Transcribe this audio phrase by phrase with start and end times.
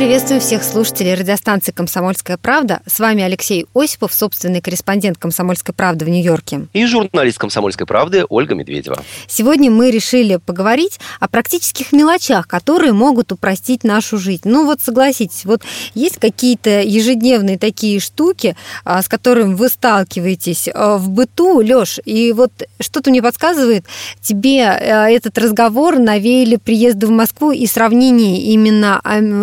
[0.00, 2.80] Мы приветствуем всех слушателей радиостанции «Комсомольская правда».
[2.86, 6.68] С вами Алексей Осипов, собственный корреспондент «Комсомольской правды» в Нью-Йорке.
[6.72, 9.04] И журналист «Комсомольской правды» Ольга Медведева.
[9.26, 14.40] Сегодня мы решили поговорить о практических мелочах, которые могут упростить нашу жизнь.
[14.44, 15.60] Ну вот согласитесь, вот
[15.92, 22.32] есть какие-то ежедневные такие штуки, а, с которыми вы сталкиваетесь а, в быту, Лёш, и
[22.32, 23.84] вот что-то мне подсказывает,
[24.22, 29.02] тебе а, этот разговор навеяли приезды в Москву и сравнение именно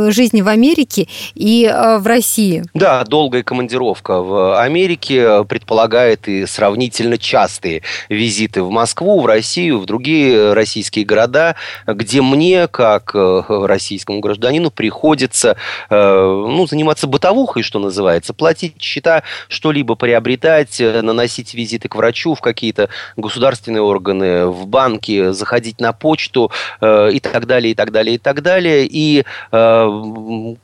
[0.10, 2.64] жизни в Америке и э, в России.
[2.74, 9.86] Да, долгая командировка в Америке предполагает и сравнительно частые визиты в Москву, в Россию, в
[9.86, 11.56] другие российские города,
[11.86, 15.58] где мне, как э, российскому гражданину, приходится
[15.90, 22.40] э, ну, заниматься бытовухой, что называется, платить счета, что-либо приобретать, наносить визиты к врачу в
[22.40, 28.18] какие-то государственные органы, в банки, заходить на почту и так далее, и так далее, и
[28.18, 28.88] так далее.
[28.90, 29.26] И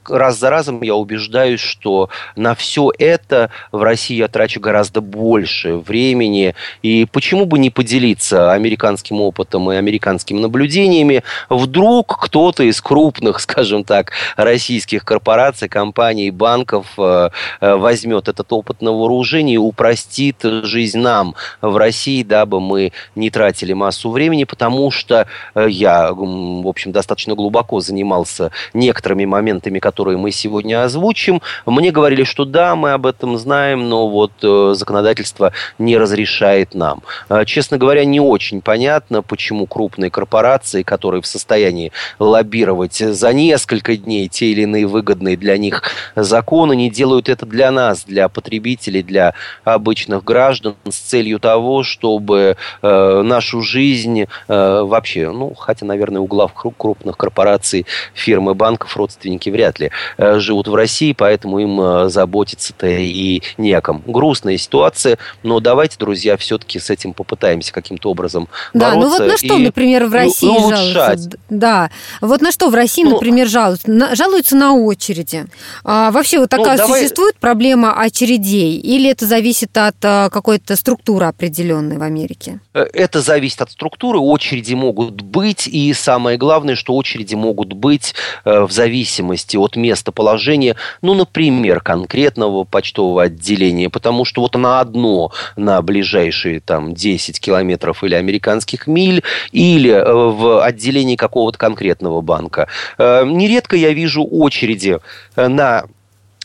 [0.07, 5.77] раз за разом я убеждаюсь, что на все это в России я трачу гораздо больше
[5.77, 6.55] времени.
[6.81, 11.23] И почему бы не поделиться американским опытом и американскими наблюдениями?
[11.49, 17.29] Вдруг кто-то из крупных, скажем так, российских корпораций, компаний, банков э,
[17.61, 23.29] э, возьмет этот опыт на вооружение и упростит жизнь нам в России, дабы мы не
[23.29, 30.17] тратили массу времени, потому что э, я, в общем, достаточно глубоко занимался некоторыми моментами, которые
[30.17, 31.41] мы сегодня озвучим.
[31.65, 37.01] Мне говорили, что да, мы об этом знаем, но вот э, законодательство не разрешает нам.
[37.29, 43.97] Э, честно говоря, не очень понятно, почему крупные корпорации, которые в состоянии лоббировать за несколько
[43.97, 45.83] дней те или иные выгодные для них
[46.15, 52.57] законы, не делают это для нас, для потребителей, для обычных граждан с целью того, чтобы
[52.81, 59.73] э, нашу жизнь вообще, ну, хотя, наверное, у глав крупных корпораций, фирмы, банков, родственники вряд
[59.73, 64.03] вряд ли э, живут в России, поэтому им э, заботиться-то и неком.
[64.05, 68.99] Грустная ситуация, но давайте, друзья, все-таки с этим попытаемся каким-то образом да, бороться.
[68.99, 70.87] Да, ну вот на что, например, в России улучшать.
[70.87, 71.29] жалуются?
[71.49, 71.89] Да,
[72.21, 73.89] вот на что в России, ну, например, жалуются?
[73.89, 75.45] На, жалуются на очереди.
[75.83, 77.01] А, вообще вот такая ну, давай...
[77.01, 78.77] существует проблема очередей?
[78.77, 82.59] Или это зависит от а, какой-то структуры определенной в Америке?
[82.73, 84.19] Э, это зависит от структуры.
[84.19, 88.15] Очереди могут быть, и самое главное, что очереди могут быть
[88.45, 95.31] в зависимости зависимости от местоположения, ну, например, конкретного почтового отделения, потому что вот на одно
[95.55, 102.67] на ближайшие там 10 километров или американских миль, или э, в отделении какого-то конкретного банка.
[102.97, 104.99] Э, нередко я вижу очереди
[105.35, 105.85] э, на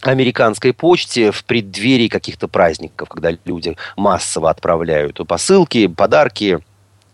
[0.02, 6.60] американской почте в преддверии каких-то праздников, когда люди массово отправляют посылки, подарки,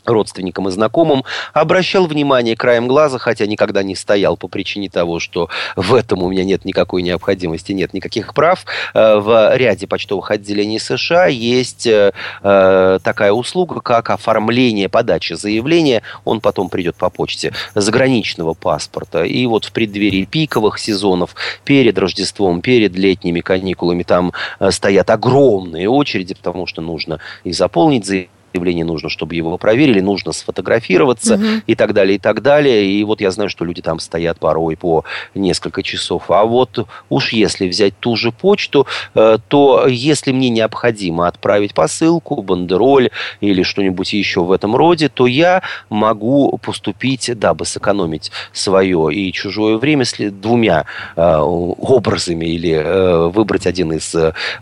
[0.06, 5.48] родственникам и знакомым, обращал внимание краем глаза, хотя никогда не стоял по причине того, что
[5.76, 8.64] в этом у меня нет никакой необходимости, нет никаких прав.
[8.94, 12.12] Э, в ряде почтовых отделений США есть э,
[12.43, 19.25] э, такая услуга, как оформление подачи заявления, он потом придет по почте, заграничного паспорта.
[19.25, 24.32] И вот в преддверии пиковых сезонов, перед Рождеством, перед летними каникулами, там
[24.70, 30.32] стоят огромные очереди, потому что нужно и заполнить заявление, заявление нужно, чтобы его проверили, нужно
[30.32, 31.44] сфотографироваться угу.
[31.66, 32.87] и так далее, и так далее.
[32.87, 35.04] И вот я знаю, что люди там стоят порой по
[35.34, 36.31] несколько часов.
[36.31, 42.43] А вот уж если взять ту же почту, э, то если мне необходимо отправить посылку,
[42.43, 43.10] бандероль
[43.41, 49.78] или что-нибудь еще в этом роде, то я могу поступить, дабы сэкономить свое и чужое
[49.78, 50.84] время двумя
[51.16, 54.14] э, образами или э, выбрать один из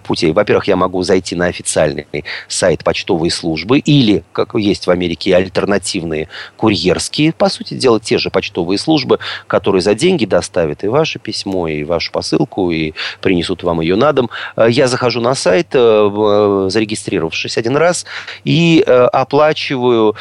[0.02, 0.32] путей.
[0.32, 2.06] Во-первых, я могу зайти на официальный
[2.48, 8.30] сайт почтовой службы или, как есть в Америке, альтернативные курьерские, по сути дела, те же
[8.30, 13.80] почтовые службы, которые за деньги доставят и ваше письмо, и вашу посылку, и принесут вам
[13.80, 14.30] ее на дом.
[14.56, 18.04] Э, я захожу на сайт, э, э, зарегистрировавшись один раз,
[18.44, 18.82] и
[19.12, 20.16] оплачиваю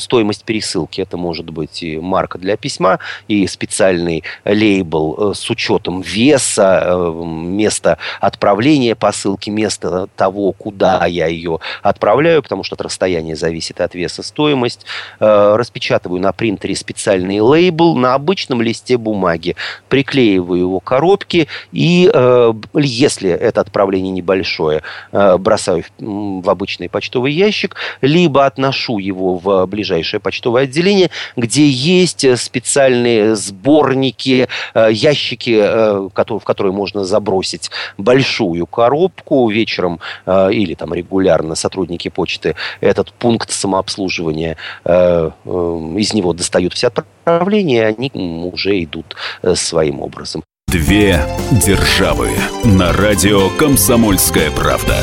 [0.00, 1.00] стоимость пересылки.
[1.00, 2.98] Это может быть и марка для письма,
[3.28, 12.39] и специальный лейбл с учетом веса, места отправления посылки, места того, куда я ее отправляю
[12.40, 14.86] распечатаю, потому что от расстояния зависит от веса стоимость.
[15.20, 19.56] Э, распечатываю на принтере специальный лейбл на обычном листе бумаги,
[19.88, 24.82] приклеиваю его к коробке и, э, если это отправление небольшое,
[25.12, 32.26] э, бросаю в обычный почтовый ящик, либо отношу его в ближайшее почтовое отделение, где есть
[32.38, 42.54] специальные сборники, ящики, в которые можно забросить большую коробку вечером или там регулярно сотрудники почты.
[42.82, 50.42] Этот пункт самообслуживания из него достают все отправления, они уже идут э, своим образом.
[50.68, 52.28] Две державы.
[52.64, 55.02] На радио «Комсомольская правда»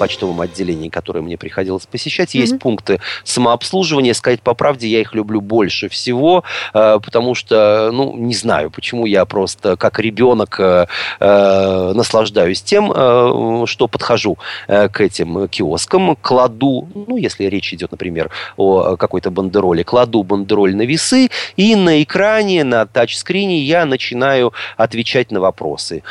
[0.00, 2.40] почтовом отделении, которое мне приходилось посещать, mm-hmm.
[2.40, 4.14] есть пункты самообслуживания.
[4.14, 6.42] Сказать по правде, я их люблю больше всего,
[6.72, 10.86] э, потому что, ну, не знаю, почему я просто как ребенок э,
[11.20, 18.96] э, наслаждаюсь тем, что подхожу к этим киоскам, кладу, ну, если речь идет, например, о
[18.96, 25.40] какой-то бандероле, кладу бандероль на весы, и на экране, на тачскрине я начинаю отвечать на
[25.40, 26.02] вопросы.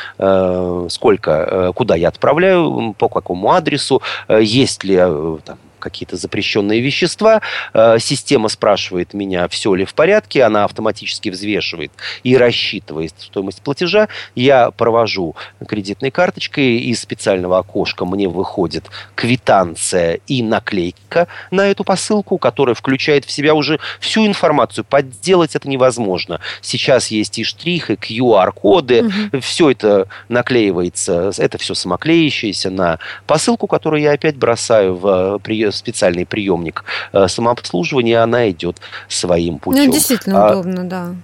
[0.88, 6.80] Сколько, куда я отправляю, по какому адресу, адресу, э, есть ли э, там, какие-то запрещенные
[6.80, 7.40] вещества.
[7.74, 11.90] Э, система спрашивает меня, все ли в порядке, она автоматически взвешивает
[12.22, 14.08] и рассчитывает стоимость платежа.
[14.34, 15.34] Я провожу
[15.66, 18.84] кредитной карточкой, из специального окошка мне выходит
[19.14, 24.84] квитанция и наклейка на эту посылку, которая включает в себя уже всю информацию.
[24.84, 26.40] Подделать это невозможно.
[26.60, 29.04] Сейчас есть и штрих, и QR-коды.
[29.04, 29.40] Угу.
[29.40, 35.40] Все это наклеивается, это все самоклеящееся на посылку, которую я опять бросаю в
[35.72, 38.78] специальный приемник э, самообслуживания, она идет
[39.08, 39.86] своим путем.
[39.86, 41.14] Ну, действительно а, удобно, да.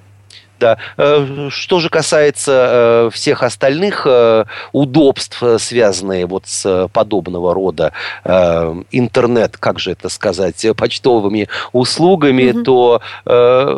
[0.58, 0.78] Да.
[0.96, 7.92] Э, что же касается э, всех остальных э, удобств, связанных вот с подобного рода
[8.90, 12.62] интернет, как же это сказать, почтовыми услугами, угу.
[12.62, 13.02] то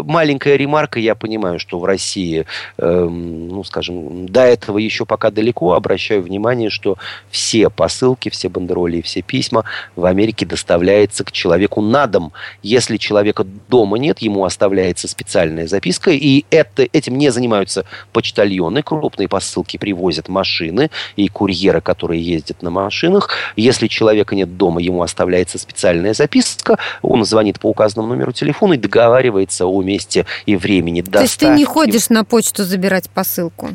[0.04, 2.46] маленькая ремарка, я понимаю, что в России,
[2.76, 6.96] ну, скажем, до этого еще пока далеко, обращаю внимание, что
[7.30, 9.64] все посылки, все бандероли и все письма
[9.96, 12.32] в Америке доставляются к человеку на дом.
[12.62, 18.82] Если человека дома нет, ему оставляется специальная записка, и это это, этим не занимаются почтальоны.
[18.82, 23.30] Крупные посылки привозят машины и курьеры, которые ездят на машинах.
[23.56, 26.78] Если человека нет дома, ему оставляется специальная записка.
[27.02, 31.18] Он звонит по указанному номеру телефона и договаривается о месте и времени доставки.
[31.18, 33.70] То есть ты не ходишь на почту забирать посылку?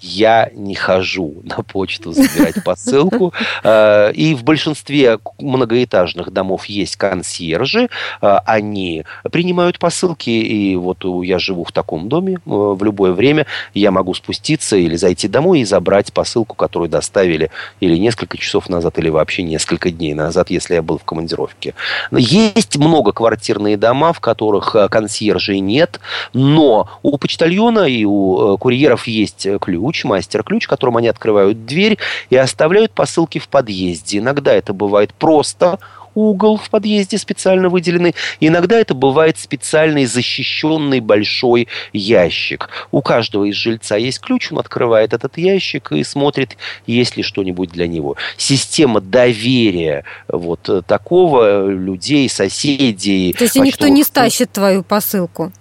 [0.00, 3.32] Я не хожу на почту забирать посылку.
[3.62, 7.88] Э, и в большинстве многоэтажных домов есть консьержи.
[8.20, 10.30] Э, они принимают посылки.
[10.30, 12.34] И вот я живу в таком доме.
[12.34, 17.50] Э, в любое время я могу спуститься или зайти домой и забрать посылку, которую доставили
[17.80, 21.74] или несколько часов назад, или вообще несколько дней назад, если я был в командировке.
[22.12, 26.00] Есть многоквартирные дома, в которых консьержей нет,
[26.32, 31.98] но у почтальона и у курьеров есть ключ ключ, мастер-ключ, которым они открывают дверь
[32.30, 34.18] и оставляют посылки в подъезде.
[34.18, 35.78] Иногда это бывает просто
[36.14, 38.14] угол в подъезде специально выделенный.
[38.40, 42.70] Иногда это бывает специальный защищенный большой ящик.
[42.90, 46.56] У каждого из жильца есть ключ, он открывает этот ящик и смотрит,
[46.86, 48.16] есть ли что-нибудь для него.
[48.38, 53.34] Система доверия вот такого людей, соседей.
[53.34, 55.52] То есть никто не стащит твою посылку?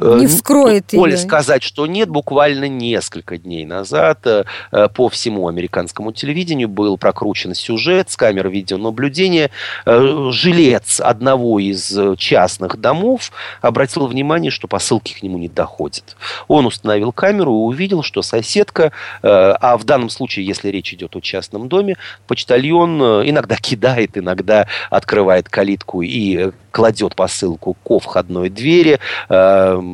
[0.00, 1.00] Э, не вскроет ее.
[1.00, 6.96] Оля сказать, что нет, буквально несколько дней назад э, э, по всему американскому телевидению был
[6.96, 9.50] прокручен сюжет с камер видеонаблюдения.
[9.86, 16.16] Жилец одного из частных домов обратил внимание, что посылки к нему не доходят.
[16.46, 18.92] Он установил камеру и увидел, что соседка,
[19.22, 21.96] а в данном случае, если речь идет о частном доме,
[22.26, 29.00] почтальон иногда кидает, иногда открывает калитку и кладет посылку ко входной двери.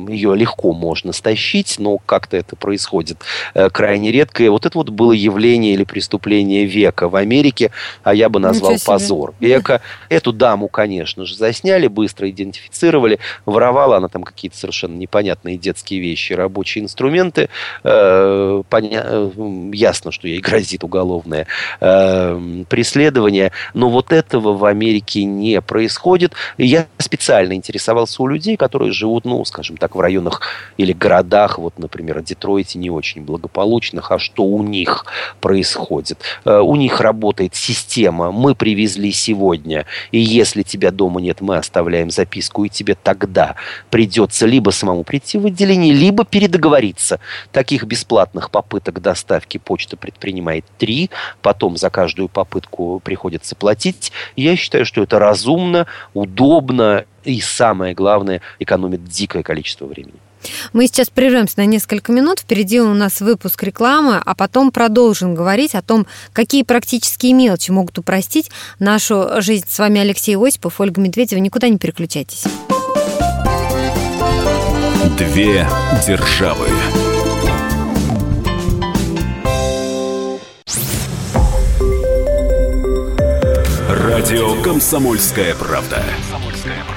[0.07, 3.17] Ее легко можно стащить, но как-то это происходит
[3.53, 4.43] э, крайне редко.
[4.43, 7.71] И вот это вот было явление или преступление века в Америке,
[8.03, 9.81] а я бы назвал позор века.
[10.09, 13.19] Эту даму, конечно же, засняли, быстро идентифицировали.
[13.45, 17.49] Воровала она там какие-то совершенно непонятные детские вещи, рабочие инструменты.
[17.83, 19.31] Э, э,
[19.73, 21.47] ясно, что ей грозит уголовное
[21.79, 23.51] преследование.
[23.73, 26.33] Но вот этого в Америке не происходит.
[26.57, 30.41] Я специально интересовался у людей, которые живут, ну, скажем так, так, в районах
[30.77, 35.05] или городах, вот, например, Детройте не очень благополучных, а что у них
[35.41, 36.17] происходит?
[36.43, 42.09] Э, у них работает система, мы привезли сегодня, и если тебя дома нет, мы оставляем
[42.09, 43.57] записку, и тебе тогда
[43.91, 47.19] придется либо самому прийти в отделение, либо передоговориться.
[47.51, 51.11] Таких бесплатных попыток доставки почта предпринимает три,
[51.43, 54.11] потом за каждую попытку приходится платить.
[54.35, 60.19] Я считаю, что это разумно, удобно и, самое главное, экономит дикое количество времени.
[60.73, 62.39] Мы сейчас прервемся на несколько минут.
[62.39, 67.97] Впереди у нас выпуск рекламы, а потом продолжим говорить о том, какие практические мелочи могут
[67.97, 69.65] упростить нашу жизнь.
[69.67, 71.39] С вами Алексей Осипов, Ольга Медведева.
[71.39, 72.43] Никуда не переключайтесь.
[75.17, 75.67] Две
[76.05, 76.67] державы.
[83.89, 86.03] Радио «Комсомольская правда».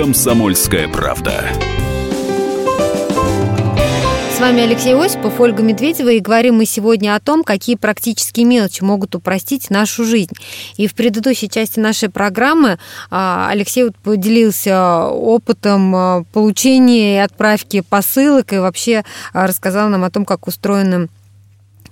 [0.00, 1.44] «Комсомольская правда».
[4.34, 8.82] С вами Алексей Осипов, Ольга Медведева, и говорим мы сегодня о том, какие практические мелочи
[8.82, 10.32] могут упростить нашу жизнь.
[10.78, 12.78] И в предыдущей части нашей программы
[13.10, 19.04] а, Алексей вот поделился опытом а, получения и отправки посылок, и вообще
[19.34, 21.08] а, рассказал нам о том, как устроена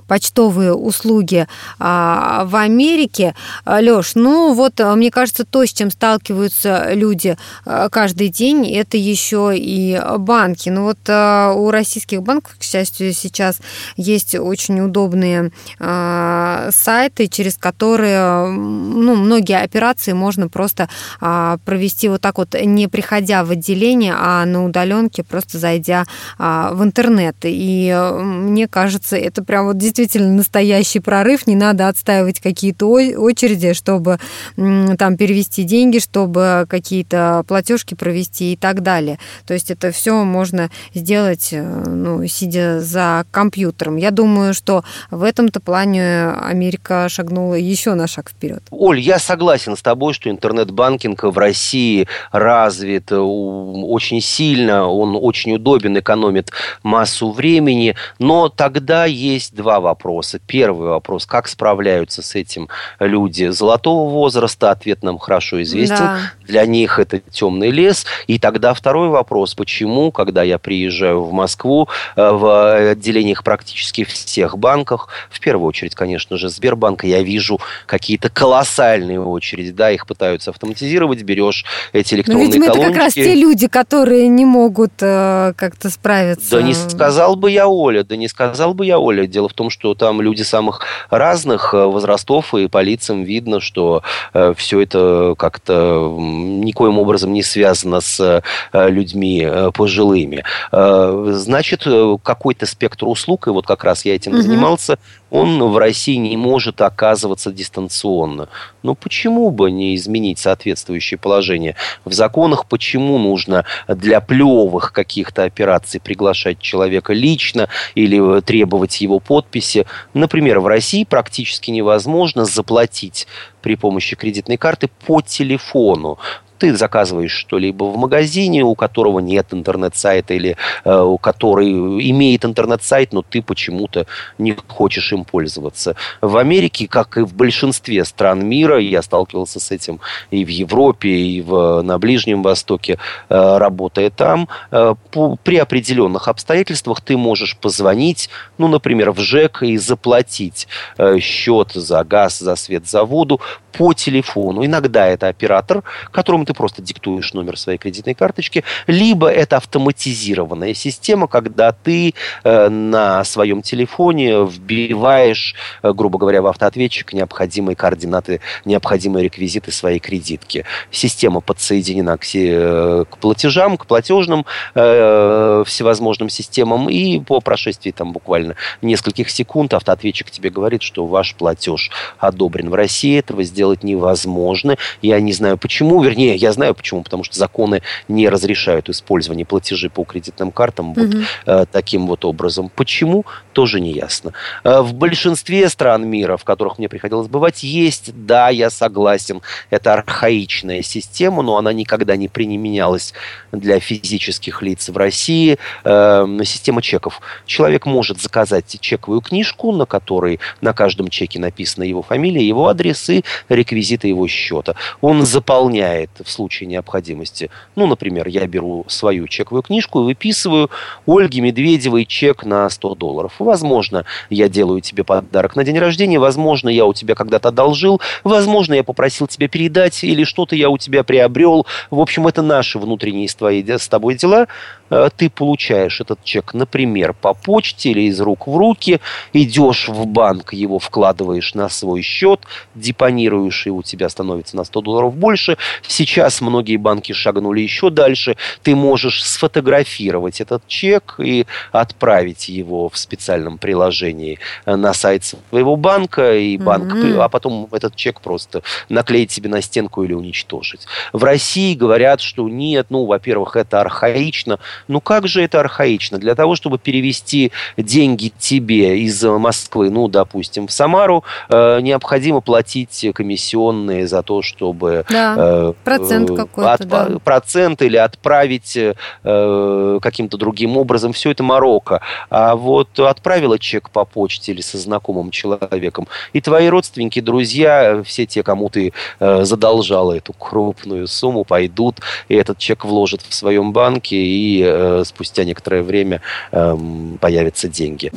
[0.08, 1.46] почтовые услуги
[1.78, 3.34] а, в Америке.
[3.66, 8.96] Лёш, ну вот, а, мне кажется, то, с чем сталкиваются люди а, каждый день, это
[8.96, 10.70] еще и банки.
[10.70, 13.58] Ну вот у российских банков, к счастью, сейчас
[13.96, 20.88] есть очень удобные сайты, через которые ну, многие операции можно просто
[21.20, 26.06] провести вот так вот, не приходя в отделение, а на удаленке, просто зайдя
[26.38, 27.36] в интернет.
[27.42, 33.72] И мне кажется, это прям вот действительно действительно настоящий прорыв, не надо отстаивать какие-то очереди,
[33.72, 34.18] чтобы
[34.54, 39.18] там перевести деньги, чтобы какие-то платежки провести и так далее.
[39.44, 43.96] То есть это все можно сделать, э, ну, сидя за компьютером.
[43.96, 48.62] Я думаю, что в этом-то плане Америка шагнула еще на шаг вперед.
[48.70, 55.54] Оль, я согласен с тобой, что интернет-банкинг в России развит э, очень сильно, он очень
[55.54, 56.52] удобен, экономит
[56.84, 60.38] массу времени, но тогда есть два вопроса вопроса.
[60.46, 62.68] Первый вопрос, как справляются с этим
[63.00, 65.96] люди золотого возраста, ответ нам хорошо известен.
[65.96, 66.18] Да.
[66.46, 68.06] Для них это темный лес.
[68.26, 74.58] И тогда второй вопрос, почему, когда я приезжаю в Москву, э, в отделениях практически всех
[74.58, 80.50] банках, в первую очередь, конечно же, Сбербанка, я вижу какие-то колоссальные очереди, да, их пытаются
[80.50, 82.90] автоматизировать, берешь эти электронные Но, видимо, колончики.
[82.90, 86.50] это как раз те люди, которые не могут э, как-то справиться.
[86.50, 89.26] Да не сказал бы я Оля, да не сказал бы я Оля.
[89.26, 90.80] Дело в том, что там люди самых
[91.10, 94.02] разных э, возрастов, и по лицам видно, что
[94.34, 98.42] э, все это как-то никоим образом не связано с
[98.72, 100.44] э, людьми пожилыми.
[100.70, 101.86] Значит,
[102.22, 104.42] какой-то спектр услуг, и вот как раз я этим угу.
[104.42, 104.98] занимался,
[105.30, 108.48] он в России не может оказываться дистанционно.
[108.82, 112.66] Но почему бы не изменить соответствующее положение в законах?
[112.66, 119.86] Почему нужно для плевых каких-то операций приглашать человека лично или требовать его подписи?
[120.14, 123.26] Например, в России практически невозможно заплатить
[123.60, 126.18] при помощи кредитной карты по телефону
[126.58, 131.70] ты заказываешь что-либо в магазине, у которого нет интернет-сайта или э, у который
[132.10, 134.06] имеет интернет-сайт, но ты почему-то
[134.38, 135.94] не хочешь им пользоваться.
[136.20, 140.00] В Америке, как и в большинстве стран мира, я сталкивался с этим
[140.30, 142.98] и в Европе, и в, на Ближнем Востоке,
[143.28, 149.62] э, работая там, э, по, при определенных обстоятельствах ты можешь позвонить, ну, например, в ЖЭК
[149.62, 153.40] и заплатить э, счет за газ, за свет, за воду
[153.72, 154.64] по телефону.
[154.64, 161.28] Иногда это оператор, которому ты просто диктуешь номер своей кредитной карточки, либо это автоматизированная система,
[161.28, 169.24] когда ты э, на своем телефоне вбиваешь, э, грубо говоря, в автоответчик необходимые координаты, необходимые
[169.24, 170.64] реквизиты своей кредитки.
[170.90, 178.12] Система подсоединена к, э, к платежам, к платежным э, всевозможным системам, и по прошествии там
[178.12, 184.78] буквально нескольких секунд автоответчик тебе говорит, что ваш платеж одобрен в России, этого сделать невозможно.
[185.02, 189.90] Я не знаю почему, вернее, Я знаю почему, потому что законы не разрешают использование платежей
[189.90, 191.22] по кредитным картам вот угу.
[191.46, 192.70] э, таким вот образом.
[192.74, 194.32] Почему, тоже не ясно.
[194.64, 199.92] Э, в большинстве стран мира, в которых мне приходилось бывать, есть, да, я согласен, это
[199.92, 203.14] архаичная система, но она никогда не применялась
[203.52, 205.58] для физических лиц в России.
[205.84, 207.20] Э, система чеков.
[207.46, 213.08] Человек может заказать чековую книжку, на которой на каждом чеке написана его фамилия, его адрес
[213.10, 214.74] и реквизиты его счета.
[215.00, 217.50] Он заполняет в случае необходимости.
[217.76, 220.70] Ну, например, я беру свою чековую книжку и выписываю
[221.06, 223.34] Ольге Медведевой чек на 100 долларов.
[223.38, 228.74] Возможно, я делаю тебе подарок на день рождения, возможно, я у тебя когда-то одолжил, возможно,
[228.74, 231.66] я попросил тебя передать, или что-то я у тебя приобрел.
[231.90, 234.46] В общем, это наши внутренние с, твои, с тобой дела.
[234.90, 239.00] Э, ты получаешь этот чек, например, по почте или из рук в руки,
[239.32, 242.40] идешь в банк, его вкладываешь на свой счет,
[242.74, 245.56] депонируешь, и у тебя становится на 100 долларов больше.
[245.86, 248.36] Сейчас многие банки шагнули еще дальше.
[248.62, 256.36] Ты можешь сфотографировать этот чек и отправить его в специальном приложении на сайт своего банка,
[256.36, 257.22] и банк, mm-hmm.
[257.22, 260.86] а потом этот чек просто наклеить себе на стенку или уничтожить.
[261.12, 264.58] В России говорят, что нет, ну, во-первых, это архаично,
[264.88, 266.18] ну как же это архаично?
[266.18, 273.06] Для того, чтобы перевести деньги тебе из Москвы, ну, допустим, в Самару, э, необходимо платить
[273.14, 275.04] комиссионные за то, чтобы...
[275.08, 277.08] Да, э, процент какой-то, от, да.
[277.24, 281.12] Процент или отправить э, каким-то другим образом.
[281.12, 282.00] Все это Марокко.
[282.30, 288.26] А вот отправила чек по почте или со знакомым человеком, и твои родственники, друзья, все
[288.26, 291.96] те, кому ты э, задолжала эту крупную сумму, пойдут
[292.28, 296.20] и этот чек вложат в своем банке, и Э, спустя некоторое время
[296.52, 298.12] эм, появятся деньги.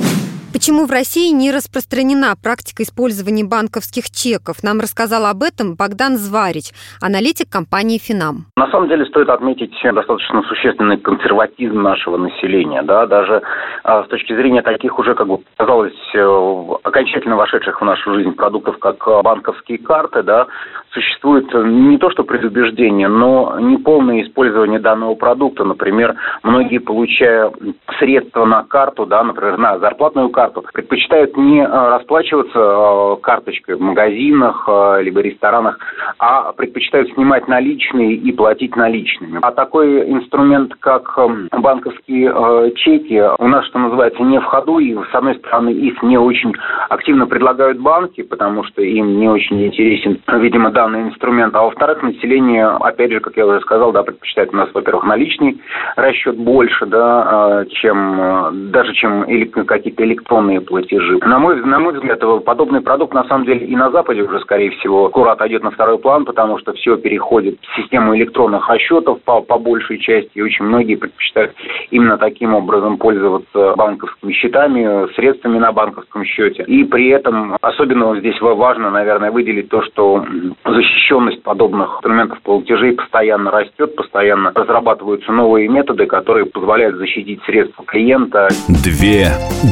[0.53, 4.63] Почему в России не распространена практика использования банковских чеков?
[4.63, 8.45] Нам рассказал об этом Богдан Зварич, аналитик компании «Финам».
[8.57, 12.81] На самом деле стоит отметить достаточно существенный консерватизм нашего населения.
[12.83, 13.05] Да?
[13.05, 13.41] Даже
[13.83, 18.33] а, с точки зрения таких уже, как бы казалось, э, окончательно вошедших в нашу жизнь
[18.33, 20.47] продуктов, как банковские карты, да,
[20.91, 25.63] существует не то что предубеждение, но неполное использование данного продукта.
[25.63, 27.51] Например, многие, получая
[27.99, 33.81] средства на карту, да, например, на зарплатную карту, предпочитают не а, расплачиваться а, карточкой в
[33.81, 34.67] магазинах
[35.01, 35.79] либо ресторанах,
[36.19, 39.39] а предпочитают снимать наличные и платить наличными.
[39.41, 41.17] А такой инструмент, как
[41.51, 46.17] банковские чеки, у нас, что называется, не в ходу, и, с одной стороны, их не
[46.17, 46.53] очень
[46.89, 52.65] активно предлагают банки, потому что им не очень интересен, видимо, данный инструмент, а во-вторых, население,
[52.65, 55.61] опять же, как я уже сказал, да, предпочитает у нас, во-первых, наличный
[55.95, 59.25] расчет больше, да, чем даже чем
[59.65, 61.19] какие-то электронные платежи.
[61.23, 64.71] На мой, на мой взгляд, подобный продукт на самом деле и на Западе уже, скорее
[64.71, 69.41] всего, скоро отойдет на второй план, потому что все переходит в систему электронных расчетов по,
[69.41, 71.53] по большей части, и очень многие предпочитают
[71.91, 76.63] именно таким образом пользоваться банковскими счетами, средствами на банковском счете.
[76.63, 80.25] И при этом особенно здесь важно, наверное, выделить то, что
[80.73, 88.49] защищенность подобных инструментов платежей постоянно растет, постоянно разрабатываются новые методы, которые позволяют защитить средства клиента.
[88.67, 89.27] Две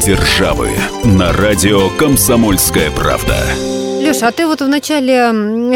[0.06, 0.70] державы
[1.18, 3.89] на радио «Комсомольская правда».
[4.10, 5.14] Леша, а ты вот в начале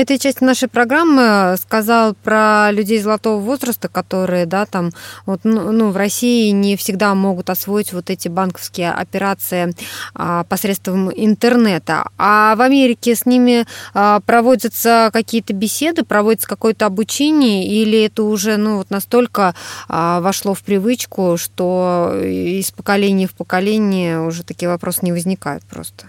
[0.01, 4.89] этой части нашей программы сказал про людей золотого возраста, которые, да, там,
[5.27, 9.75] вот, ну, ну в России не всегда могут освоить вот эти банковские операции
[10.15, 12.09] а, посредством интернета.
[12.17, 18.57] А в Америке с ними а, проводятся какие-то беседы, проводится какое-то обучение, или это уже,
[18.57, 19.53] ну, вот настолько
[19.87, 26.07] а, вошло в привычку, что из поколения в поколение уже такие вопросы не возникают просто?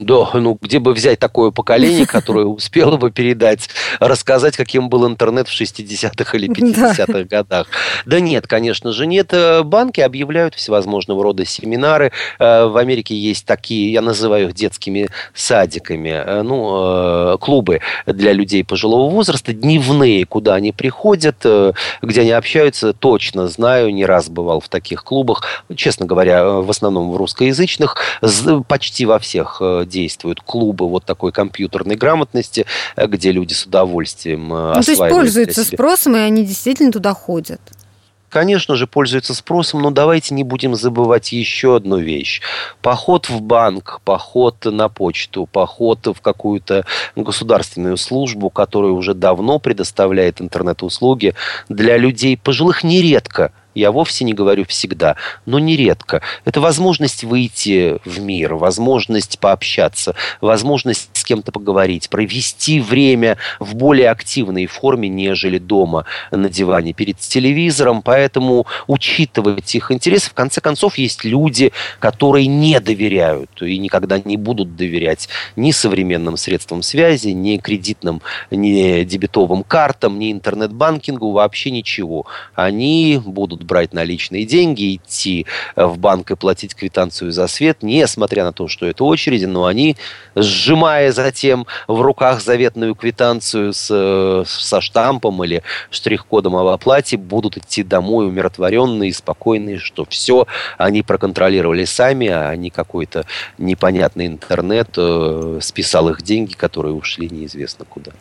[0.00, 3.68] Да, ну где бы взять такое поколение, которое успело бы передать,
[4.00, 7.68] рассказать, каким был интернет в 60-х или 50-х годах.
[8.04, 9.32] Да нет, конечно же нет.
[9.32, 12.10] Э, банки объявляют всевозможного рода семинары.
[12.40, 18.64] Э, в Америке есть такие, я называю их детскими садиками, э, ну, клубы для людей
[18.64, 21.44] пожилого возраста, дневные, куда они приходят,
[22.02, 27.12] где они общаются, точно знаю, не раз бывал в таких клубах, честно говоря, в основном
[27.12, 27.96] в русскоязычных,
[28.68, 32.66] почти во всех действуют клубы вот такой компьютерной грамотности,
[32.96, 37.14] э, где люди с удовольствием э, ну, то есть пользуются спросом, и они действительно туда
[37.14, 37.60] ходят
[38.34, 42.42] конечно же, пользуются спросом, но давайте не будем забывать еще одну вещь.
[42.82, 50.40] Поход в банк, поход на почту, поход в какую-то государственную службу, которая уже давно предоставляет
[50.40, 51.34] интернет-услуги,
[51.68, 56.22] для людей пожилых нередко– я вовсе не говорю всегда, но нередко.
[56.44, 64.10] Это возможность выйти в мир, возможность пообщаться, возможность с кем-то поговорить, провести время в более
[64.10, 68.02] активной форме, нежели дома на диване перед телевизором.
[68.02, 74.36] Поэтому учитывать их интересы, в конце концов, есть люди, которые не доверяют и никогда не
[74.36, 82.26] будут доверять ни современным средствам связи, ни кредитным, ни дебетовым картам, ни интернет-банкингу, вообще ничего.
[82.54, 85.46] Они будут брать наличные деньги, идти
[85.76, 89.66] э, в банк и платить квитанцию за свет, несмотря на то, что это очереди, но
[89.66, 89.96] они,
[90.34, 97.56] сжимая затем в руках заветную квитанцию с, э, со штампом или штрих-кодом об оплате, будут
[97.56, 100.46] идти домой умиротворенные, спокойные, что все
[100.78, 103.24] они проконтролировали сами, а не какой-то
[103.58, 108.12] непонятный интернет э, списал их деньги, которые ушли неизвестно куда.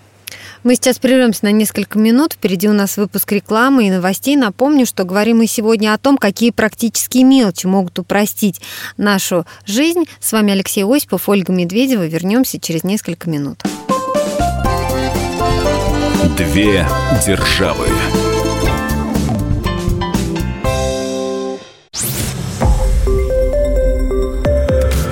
[0.64, 2.34] Мы сейчас прервемся на несколько минут.
[2.34, 4.38] Впереди у нас выпуск рекламы и новостей.
[4.38, 8.62] Напомню, что говорим мы сегодня о том, какие практические мелочи могут упростить
[8.96, 10.06] нашу жизнь.
[10.22, 12.06] С вами Алексей Осипов, Ольга Медведева.
[12.06, 13.62] Вернемся через несколько минут.
[16.38, 16.88] Две
[17.26, 17.88] державы.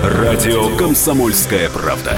[0.01, 2.17] Радио Комсомольская правда".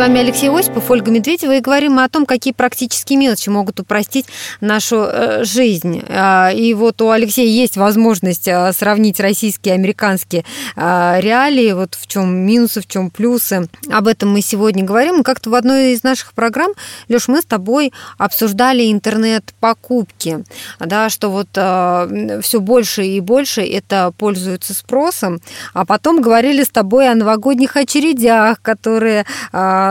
[0.00, 4.24] Вами Алексей Осипов, Ольга Медведева, и говорим мы о том, какие практические мелочи могут упростить
[4.62, 6.02] нашу э, жизнь.
[6.08, 11.96] А, и вот у Алексея есть возможность а, сравнить российские и американские а, реалии, вот
[11.96, 13.68] в чем минусы, в чем плюсы.
[13.92, 15.20] Об этом мы сегодня говорим.
[15.20, 16.72] И как-то в одной из наших программ,
[17.10, 20.44] Леш, мы с тобой обсуждали интернет-покупки,
[20.78, 25.42] да, что вот все больше и больше это пользуется спросом,
[25.74, 29.26] а потом говорили с тобой о новогодних очередях, которые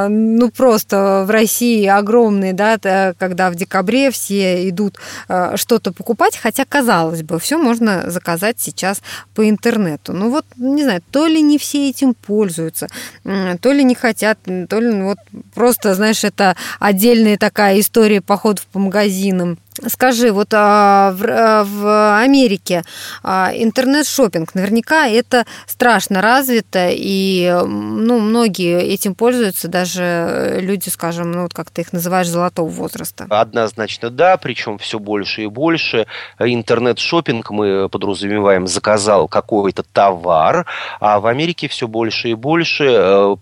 [0.07, 2.77] ну, просто в России огромные, да,
[3.17, 9.01] когда в декабре все идут э, что-то покупать, хотя, казалось бы, все можно заказать сейчас
[9.35, 10.13] по интернету.
[10.13, 12.87] Ну, вот, не знаю, то ли не все этим пользуются,
[13.23, 15.19] то ли не хотят, то ли ну, вот
[15.53, 19.57] просто, знаешь, это отдельная такая история походов по магазинам.
[19.87, 22.83] Скажи, вот а, в, а, в Америке
[23.23, 31.43] а, интернет-шопинг наверняка это страшно развито, и ну, многие этим пользуются, даже люди, скажем, ну
[31.43, 33.25] вот как ты их называешь, золотого возраста.
[33.29, 36.07] Однозначно да, причем все больше и больше.
[36.39, 40.65] Интернет-шопинг мы подразумеваем, заказал какой-то товар,
[40.99, 43.35] а в Америке все больше и больше э,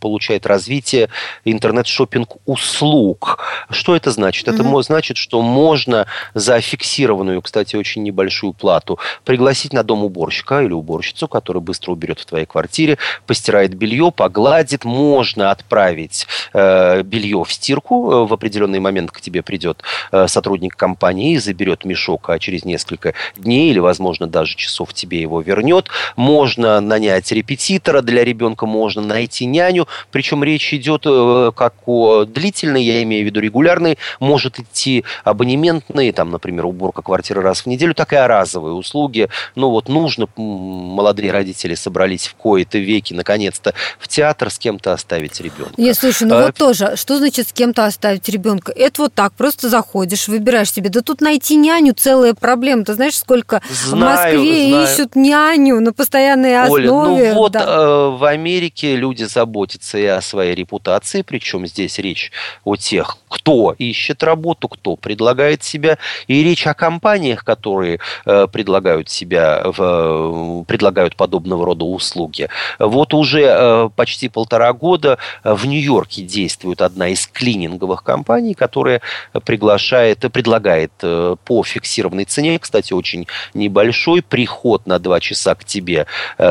[0.00, 1.08] получает развитие
[1.44, 3.38] интернет-шопинг услуг.
[3.70, 4.48] Что это значит?
[4.48, 4.82] Это mm-hmm.
[4.82, 10.72] значит, что можно можно за фиксированную, кстати, очень небольшую плату пригласить на дом уборщика или
[10.72, 14.84] уборщицу, который быстро уберет в твоей квартире, постирает белье, погладит.
[14.84, 18.12] Можно отправить э, белье в стирку.
[18.12, 22.64] Э, в определенный момент к тебе придет э, сотрудник компании и заберет мешок, а через
[22.64, 25.88] несколько дней или, возможно, даже часов тебе его вернет.
[26.16, 29.88] Можно нанять репетитора для ребенка, можно найти няню.
[30.12, 35.61] Причем речь идет э, как о длительной, я имею в виду регулярной, может идти абонемент
[35.62, 39.28] моментные, там, например, уборка квартиры раз в неделю, так и разовые услуги.
[39.54, 45.40] Ну вот нужно, молодые родители собрались в кои-то веки, наконец-то, в театр с кем-то оставить
[45.40, 45.74] ребенка.
[45.76, 48.72] Нет, слушай, ну а, вот тоже, что значит с кем-то оставить ребенка?
[48.74, 50.90] Это вот так, просто заходишь, выбираешь себе.
[50.90, 52.84] Да тут найти няню целая проблема.
[52.84, 54.84] Ты знаешь, сколько знаю, в Москве знаю.
[54.84, 56.90] ищут няню на постоянной основе.
[56.90, 57.64] Оля, ну вот да.
[57.64, 62.32] э, в Америке люди заботятся и о своей репутации, причем здесь речь
[62.64, 68.46] о тех, кто ищет работу, кто предлагает предлагает себя, и речь о компаниях, которые э,
[68.50, 72.48] предлагают себя, в, предлагают подобного рода услуги.
[72.78, 79.00] Вот уже э, почти полтора года в Нью-Йорке действует одна из клининговых компаний, которая
[79.44, 86.06] приглашает, предлагает э, по фиксированной цене, кстати, очень небольшой, приход на два часа к тебе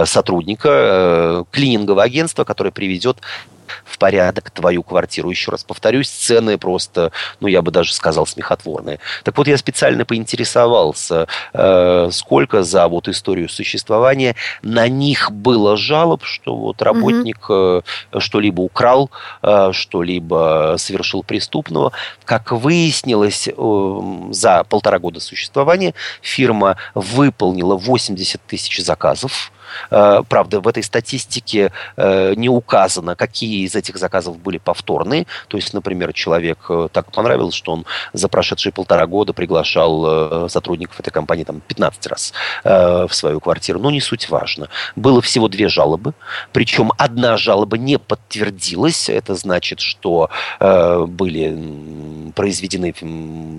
[0.06, 3.18] сотрудника клинингового агентства, который приведет
[3.86, 5.30] в порядок твою квартиру.
[5.30, 9.00] Еще раз повторюсь, цены просто, ну, я бы даже сказал, смехотворные.
[9.24, 16.24] Так вот, я специально поинтересовался, э, сколько за вот историю существования на них было жалоб,
[16.24, 17.84] что вот работник угу.
[18.20, 19.10] что-либо украл,
[19.42, 21.92] э, что-либо совершил преступного.
[22.26, 23.50] Как выяснилось,
[24.32, 32.34] за полтора года существования фирма выполнила 80 тысяч заказов, Э, правда, в этой статистике э,
[32.36, 35.26] не указано, какие из этих заказов были повторные.
[35.48, 41.00] То есть, например, человек э, так понравилось, что он за прошедшие полтора года приглашал сотрудников
[41.00, 43.80] этой компании там, 15 раз в свою квартиру.
[43.80, 44.70] Но не суть важно.
[44.96, 46.14] Было всего две жалобы.
[46.52, 49.10] Причем одна жалоба не подтвердилась.
[49.10, 50.30] Это значит, что
[50.60, 52.94] были произведены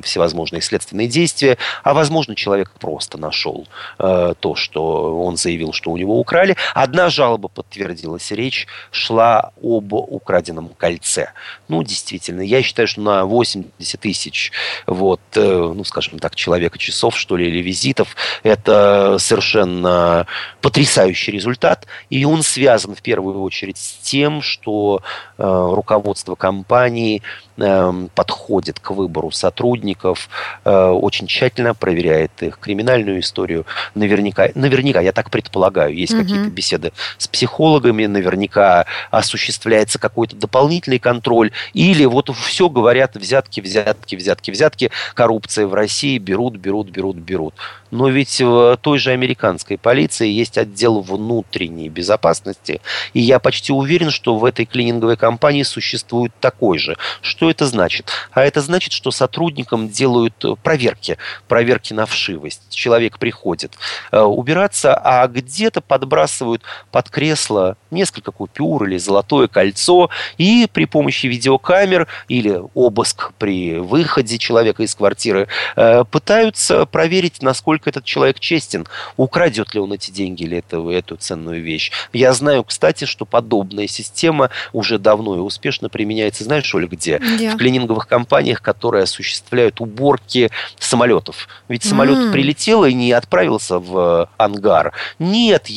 [0.03, 1.59] всевозможные следственные действия.
[1.83, 3.67] А возможно, человек просто нашел
[3.99, 6.57] то, что он заявил, что у него украли.
[6.75, 8.31] Одна жалоба подтвердилась.
[8.31, 11.33] Речь шла об украденном кольце.
[11.69, 14.53] Ну, действительно, я считаю, что на 80 тысяч,
[14.87, 20.27] вот, э, ну, скажем так, человека часов, что ли, или визитов, это совершенно
[20.61, 21.87] потрясающий результат.
[22.11, 25.01] И он связан в первую очередь с тем, что
[25.39, 27.23] э, руководство компании
[27.57, 30.29] э, подходит к выбору сотрудников,
[30.65, 33.67] э, очень тщательно проверяет их криминальную историю.
[33.95, 36.23] Наверняка, наверняка, я так предполагаю, знаю, есть угу.
[36.23, 44.17] какие-то беседы с психологами, наверняка осуществляется какой-то дополнительный контроль, или вот все говорят взятки, взятки,
[44.17, 47.55] взятки, взятки, коррупция в России, берут, берут, берут, берут.
[47.93, 52.81] Но ведь в той же американской полиции есть отдел внутренней безопасности,
[53.13, 56.97] и я почти уверен, что в этой клининговой компании существует такой же.
[57.21, 58.11] Что это значит?
[58.33, 62.63] А это значит, что сотрудникам делают проверки, проверки на вшивость.
[62.71, 63.75] Человек приходит
[64.11, 71.27] э, убираться, а где-то подбрасывают под кресло несколько купюр или золотое кольцо, и при помощи
[71.27, 78.87] видеокамер или обыск при выходе человека из квартиры э, пытаются проверить, насколько этот человек честен,
[79.17, 81.93] украдет ли он эти деньги или эту, эту ценную вещь.
[82.13, 87.17] Я знаю, кстати, что подобная система уже давно и успешно применяется, знаешь, Оля, где?
[87.17, 87.55] Yeah.
[87.55, 91.49] В клининговых компаниях, которые осуществляют уборки самолетов.
[91.69, 92.33] Ведь самолет mm.
[92.33, 94.93] прилетел и не отправился в ангар.
[95.19, 95.69] Нет,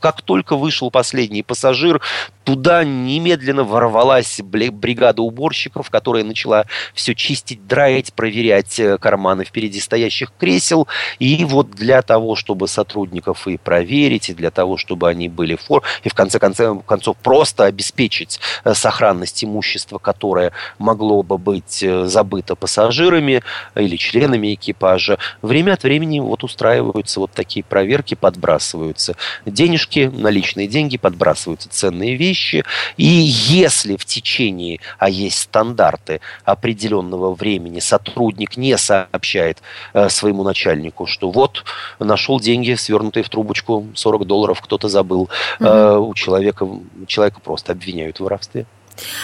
[0.00, 2.00] как только вышел последний пассажир,
[2.48, 10.32] Туда немедленно ворвалась бригада уборщиков, которая начала все чистить, драить, проверять э, карманы впереди стоящих
[10.38, 10.88] кресел.
[11.18, 15.60] И вот для того, чтобы сотрудников и проверить, и для того, чтобы они были в
[15.60, 22.06] форме, и в конце концов, просто обеспечить э, сохранность имущества, которое могло бы быть э,
[22.06, 23.42] забыто пассажирами
[23.74, 30.96] или членами экипажа, время от времени вот устраиваются вот такие проверки, подбрасываются денежки, наличные деньги,
[30.96, 32.64] подбрасываются ценные вещи, вещи.
[32.96, 39.58] И если в течение, а есть стандарты определенного времени, сотрудник не сообщает
[39.94, 41.64] э, своему начальнику, что вот
[41.98, 45.66] нашел деньги, свернутые в трубочку, 40 долларов кто-то забыл, угу.
[45.66, 46.68] э, у человека,
[47.06, 48.66] человека просто обвиняют в воровстве.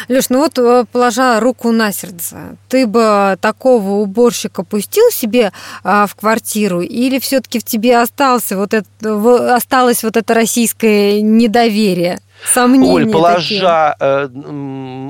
[0.09, 6.07] Леш, ну вот э, положа руку на сердце, ты бы такого уборщика пустил себе а,
[6.07, 8.87] в квартиру, или все-таки в тебе остался вот это,
[9.55, 12.21] осталось вот это российское недоверие?
[12.45, 14.29] Сомнения Оль, положа, э,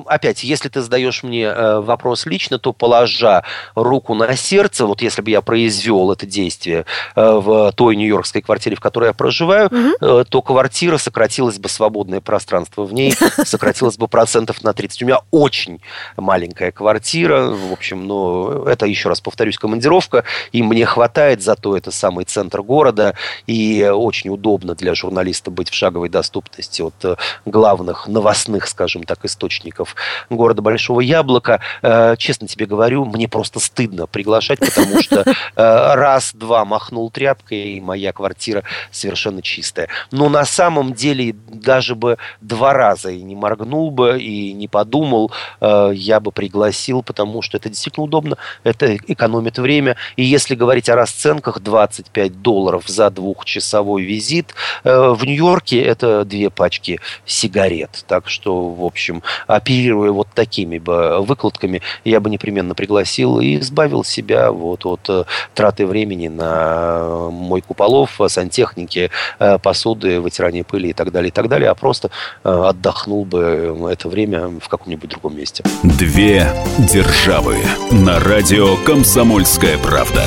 [0.06, 3.42] опять, если ты задаешь мне э, вопрос лично, то положа
[3.74, 8.76] руку на сердце, вот если бы я произвел это действие э, в той нью-йоркской квартире,
[8.76, 10.24] в которой я проживаю, угу.
[10.24, 15.02] то квартира сократилась бы, свободное пространство в ней сократилось бы процентов на 30.
[15.02, 15.80] У меня очень
[16.16, 21.90] маленькая квартира, в общем, но это, еще раз повторюсь, командировка, и мне хватает, зато это
[21.90, 23.14] самый центр города,
[23.46, 29.94] и очень удобно для журналиста быть в шаговой доступности от главных новостных, скажем так, источников
[30.30, 31.60] города Большого Яблока.
[31.82, 37.80] Э, честно тебе говорю, мне просто стыдно приглашать, потому что э, раз-два махнул тряпкой, и
[37.80, 39.88] моя квартира совершенно чистая.
[40.10, 45.32] Но на самом деле даже бы два раза и не моргнул бы, и не подумал,
[45.60, 49.96] э, я бы пригласил, потому что это действительно удобно, это экономит время.
[50.16, 57.00] И если говорить о расценках, 25 долларов за двухчасовой визит, в Нью-Йорке это две пачки
[57.26, 58.04] сигарет.
[58.06, 64.04] Так что, в общем, оперируя вот такими бы выкладками, я бы непременно пригласил и избавил
[64.04, 65.24] себя вот от э,
[65.54, 71.48] траты времени на мойку полов, сантехники, э, посуды, вытирание пыли и так далее, и так
[71.48, 72.10] далее, а просто
[72.42, 75.64] э, отдохнул бы это время в каком-нибудь другом месте.
[75.82, 76.46] Две
[76.78, 77.56] державы
[77.90, 80.24] на радио «Комсомольская правда».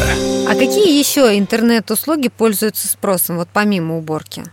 [0.50, 4.43] А какие еще интернет-услуги пользуются спросом, вот помимо уборки?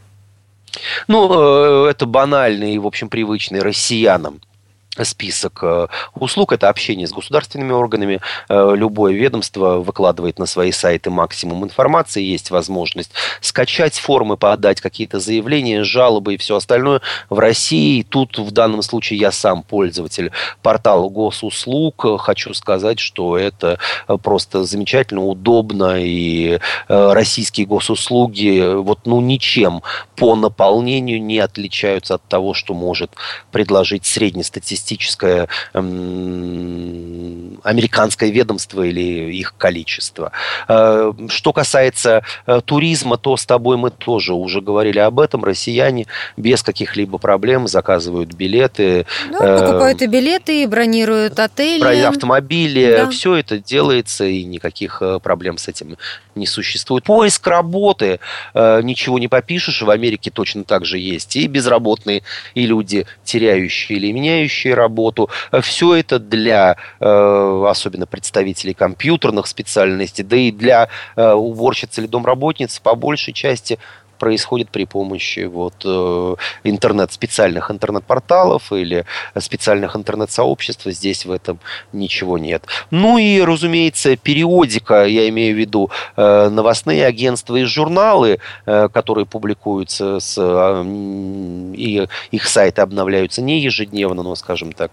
[1.09, 4.41] Ну, э, это банальный и, в общем, привычный россиянам
[5.03, 6.53] список э, услуг.
[6.53, 8.21] Это общение с государственными органами.
[8.49, 12.23] Э, любое ведомство выкладывает на свои сайты максимум информации.
[12.23, 17.01] Есть возможность скачать формы, подать какие-то заявления, жалобы и все остальное.
[17.29, 20.31] В России тут в данном случае я сам пользователь
[20.63, 22.21] портала госуслуг.
[22.21, 23.79] Хочу сказать, что это
[24.23, 25.97] просто замечательно, удобно.
[26.01, 29.83] И э, российские госуслуги вот, ну, ничем
[30.15, 33.11] по наполнению не отличаются от того, что может
[33.51, 40.33] предложить среднестатистический статистическое эм, американское ведомство или их количество.
[40.69, 45.45] Э, что касается э, туризма, то с тобой мы тоже уже говорили об этом.
[45.45, 49.07] Россияне без каких-либо проблем заказывают билеты.
[49.33, 52.03] Да, покупают и билеты, и бронируют отели.
[52.03, 52.97] Автомобили.
[52.97, 53.11] Да.
[53.11, 55.97] Все это делается, и никаких э, проблем с этим
[56.35, 57.05] не существует.
[57.05, 58.19] Поиск работы,
[58.55, 61.37] ничего не попишешь, в Америке точно так же есть.
[61.37, 65.31] И безработные, и люди, теряющие или меняющие работу.
[65.63, 72.79] Все это для, э, особенно представителей компьютерных специальностей, да и для э, уборщиц или домработниц
[72.81, 73.79] по большей части
[74.25, 76.35] происходит при помощи вот, э,
[76.65, 79.05] интернет, специальных интернет-порталов или
[79.39, 80.87] специальных интернет-сообществ.
[80.87, 81.59] Здесь в этом
[81.93, 82.65] ничего нет.
[82.91, 89.27] Ну и, разумеется, периодика, я имею в виду э, новостные агентства и журналы, э, которые
[89.27, 90.39] публикуются, с,
[91.77, 94.93] и их сайты обновляются не ежедневно, но, скажем так,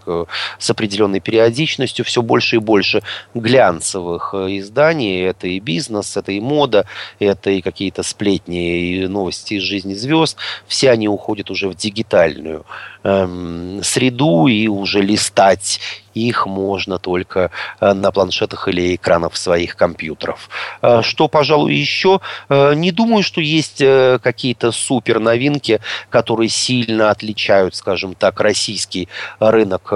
[0.59, 3.01] с определенной периодичностью, все больше и больше
[3.33, 5.21] глянцевых изданий.
[5.23, 6.85] Это и бизнес, это и мода,
[7.19, 12.65] это и какие-то сплетни, и новости из жизни звезд, все они уходят уже в дигитальную
[13.03, 15.79] эм, среду и уже листать
[16.13, 20.49] их можно только э, на планшетах или экранах своих компьютеров.
[20.81, 22.19] Э, что, пожалуй, еще?
[22.49, 29.07] Э, не думаю, что есть какие-то супер новинки, которые сильно отличают, скажем так, российский
[29.39, 29.91] рынок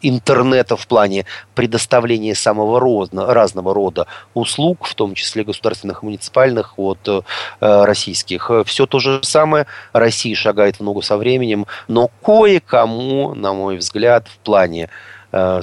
[0.00, 2.80] интернета в плане предоставления самого
[3.12, 7.24] разного рода услуг, в том числе государственных и муниципальных, от
[7.60, 8.50] российских.
[8.66, 9.66] Все то же самое.
[9.92, 14.88] Россия шагает в ногу со временем, но кое-кому, на мой взгляд, в плане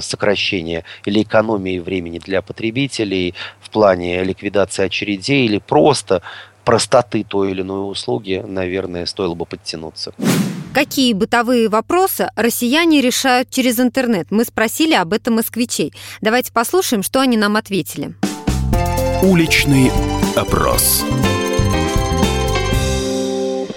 [0.00, 6.22] сокращения или экономии времени для потребителей в плане ликвидации очередей или просто
[6.64, 10.12] простоты той или иной услуги, наверное, стоило бы подтянуться.
[10.74, 14.26] Какие бытовые вопросы россияне решают через интернет?
[14.30, 15.94] Мы спросили об этом москвичей.
[16.20, 18.14] Давайте послушаем, что они нам ответили.
[19.22, 19.90] Уличный
[20.34, 21.04] опрос.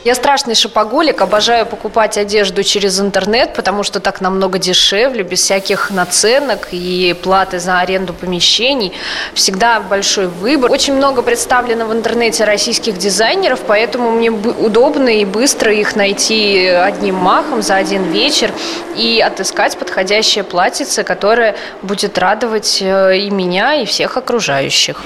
[0.06, 5.92] Я страшный шопоголик, обожаю покупать одежду через интернет, потому что так намного дешевле, без всяких
[5.92, 8.94] наценок и платы за аренду помещений.
[9.34, 10.72] Всегда большой выбор.
[10.72, 17.16] Очень много представлено в интернете российских дизайнеров, поэтому мне удобно и быстро их найти одним
[17.16, 18.54] махом за один вечер
[18.96, 25.02] и отыскать подходящее платьице, которое будет радовать э, и меня, и всех окружающих.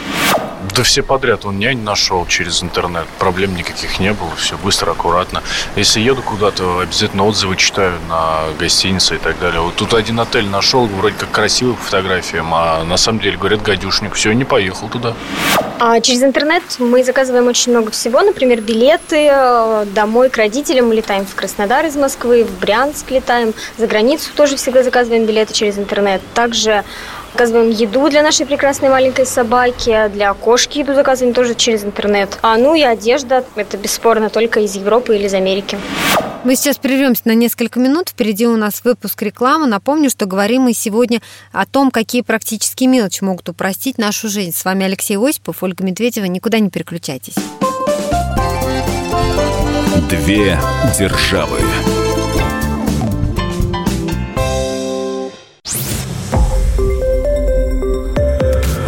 [0.76, 1.46] Да все подряд.
[1.46, 3.06] Он нянь нашел через интернет.
[3.20, 4.32] Проблем никаких не было.
[4.36, 5.44] Все быстро, аккуратно.
[5.76, 9.62] Если еду куда-то, обязательно отзывы читаю на гостиницы и так далее.
[9.62, 13.62] Вот тут один отель нашел, вроде как красивый по фотографиям, а на самом деле, говорят,
[13.62, 14.16] гадюшник.
[14.16, 15.14] Все, не поехал туда.
[15.80, 18.22] А через интернет мы заказываем очень много всего.
[18.22, 20.88] Например, билеты э, домой к родителям.
[20.88, 23.54] Мы летаем в Краснодар из Москвы, в Брянск летаем.
[23.78, 26.22] За границу тоже всегда заказываем билеты через интернет.
[26.34, 26.84] Также
[27.34, 32.38] Заказываем еду для нашей прекрасной маленькой собаки, для кошки еду заказываем тоже через интернет.
[32.44, 35.80] А ну и одежда, это бесспорно только из Европы или из Америки.
[36.44, 38.10] Мы сейчас прервемся на несколько минут.
[38.10, 39.66] Впереди у нас выпуск рекламы.
[39.66, 44.56] Напомню, что говорим мы сегодня о том, какие практические мелочи могут упростить нашу жизнь.
[44.56, 46.26] С вами Алексей Осипов, Ольга Медведева.
[46.26, 47.36] Никуда не переключайтесь.
[50.08, 50.60] Две
[51.00, 51.58] державы.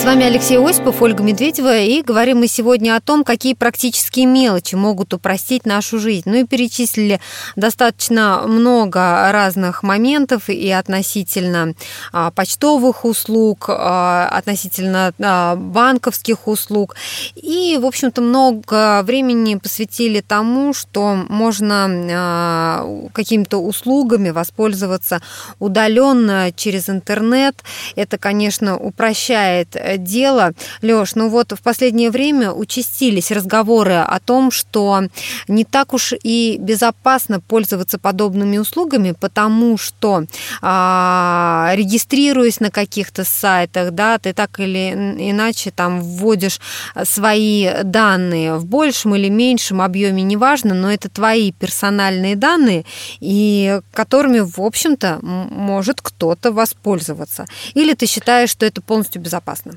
[0.00, 4.74] С вами Алексей Осипов, Ольга Медведева, и говорим мы сегодня о том, какие практические мелочи
[4.74, 6.22] могут упростить нашу жизнь.
[6.24, 7.20] Ну и перечислили
[7.54, 11.74] достаточно много разных моментов и относительно
[12.14, 16.96] а, почтовых услуг, а, относительно а, банковских услуг.
[17.34, 25.20] И, в общем-то, много времени посвятили тому, что можно а, какими-то услугами воспользоваться
[25.58, 27.62] удаленно через интернет.
[27.96, 30.52] Это, конечно, упрощает дело.
[30.82, 35.02] Лёш, ну вот в последнее время участились разговоры о том, что
[35.48, 40.24] не так уж и безопасно пользоваться подобными услугами, потому что
[40.62, 44.90] а, регистрируясь на каких-то сайтах, да, ты так или
[45.30, 46.60] иначе там вводишь
[47.04, 52.84] свои данные в большем или меньшем объеме, неважно, но это твои персональные данные,
[53.20, 57.46] и которыми, в общем-то, может кто-то воспользоваться.
[57.74, 59.74] Или ты считаешь, что это полностью безопасно?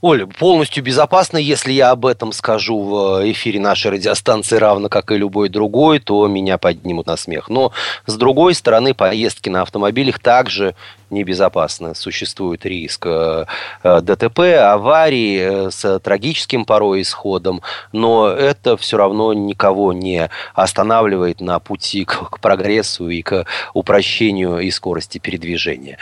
[0.00, 5.16] Оля, полностью безопасно, если я об этом скажу в эфире нашей радиостанции, равно как и
[5.16, 7.48] любой другой, то меня поднимут на смех.
[7.48, 7.72] Но,
[8.06, 10.74] с другой стороны, поездки на автомобилях также
[11.14, 11.94] небезопасно.
[11.94, 13.46] Существует риск э,
[13.82, 17.62] э, ДТП, аварии э, с трагическим порой исходом,
[17.92, 24.70] но это все равно никого не останавливает на пути к, прогрессу и к упрощению и
[24.70, 25.98] скорости передвижения.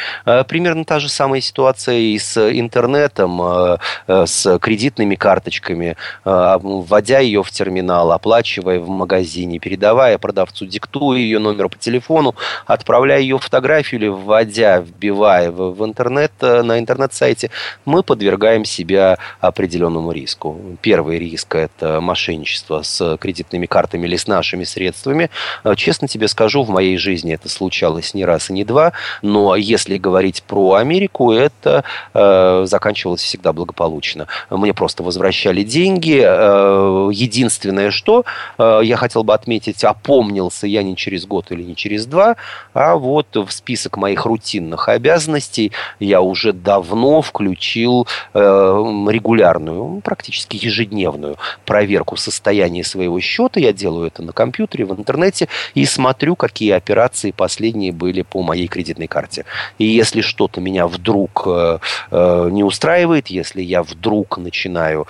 [0.49, 8.13] Примерно та же самая ситуация и с интернетом, с кредитными карточками, вводя ее в терминал,
[8.13, 12.35] оплачивая в магазине, передавая продавцу, диктуя ее номер по телефону,
[12.67, 17.51] отправляя ее фотографию или вводя вбивая в, интернет, э, на интернет-сайте,
[17.85, 20.57] мы подвергаем себя определенному риску.
[20.81, 25.31] Первый риск– это мошенничество с кредитными картами или с нашими средствами.
[25.65, 28.93] Э, честно тебе скажу, в моей жизни это случалось не раз и не два,
[29.23, 31.85] но если говорить про Америку, это
[32.15, 34.27] э, заканчивалось всегда благополучно.
[34.51, 36.23] Мне просто возвращали деньги.
[36.25, 38.25] Э, единственное, что
[38.59, 42.37] я хотел бы отметить, опомнился я не через год или не через два,
[42.75, 51.37] а вот в список моих рутинных обязанностей я уже давно включил э, регулярную, практически ежедневную
[51.65, 53.61] проверку состояния своего счета.
[53.61, 58.69] Я делаю это на компьютере, в интернете и смотрю, какие операции последние были по моей
[58.69, 59.45] кредитной карте.
[59.79, 61.79] И если что-то меня вдруг э,
[62.11, 65.07] э, не устраивает, если я вдруг начинаю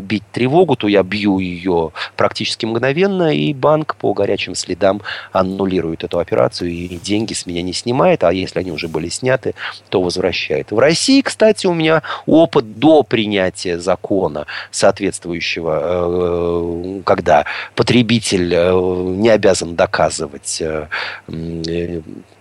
[0.00, 5.02] бить тревогу, то я бью ее практически мгновенно, и банк по горячим следам
[5.32, 9.54] аннулирует эту операцию и деньги с меня не снимает, а если они уже были сняты,
[9.88, 10.70] то возвращает.
[10.70, 17.44] В России, кстати, у меня опыт до принятия закона соответствующего, э, когда
[17.74, 20.88] потребитель э, не обязан доказывать э,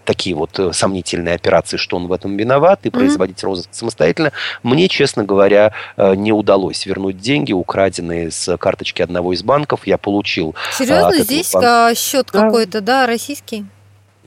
[0.05, 4.31] такие вот сомнительные операции, что он в этом виноват, и производить розыск самостоятельно.
[4.63, 9.81] Мне, честно говоря, не удалось вернуть деньги, украденные с карточки одного из банков.
[9.85, 10.55] Я получил...
[10.71, 11.23] Серьезно?
[11.23, 11.93] Здесь банка...
[11.95, 12.41] счет да.
[12.41, 13.65] какой-то, да, российский?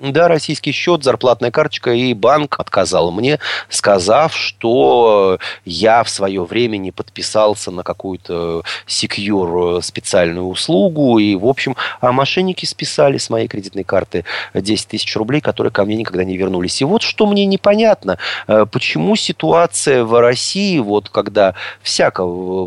[0.02, 3.38] Да, российский счет, зарплатная карточка, и банк отказал мне,
[3.68, 11.46] сказав, что я в свое время не подписался на какую-то секьюр специальную услугу, и, в
[11.46, 14.24] общем, а мошенники списали с моей кредитной карты
[14.54, 16.82] 10 тысяч рублей, которые ко мне никогда не вернулись.
[16.82, 21.54] И вот что мне непонятно, э, почему ситуация в России, вот когда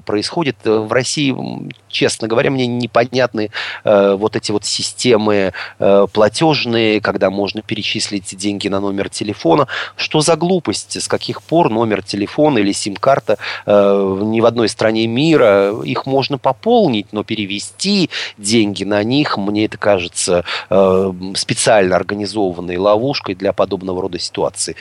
[0.05, 1.35] происходит, э, в России
[1.95, 3.49] честно говоря, мне непонятны
[3.83, 9.67] э, вот эти вот системы э, платежные, когда можно перечислить деньги на номер телефона.
[9.95, 11.01] Что за глупость?
[11.01, 16.37] С каких пор номер телефона или сим-карта э, ни в одной стране мира, их можно
[16.37, 24.01] пополнить, но перевести деньги на них, мне это кажется э, специально организованной ловушкой для подобного
[24.01, 24.75] рода ситуации.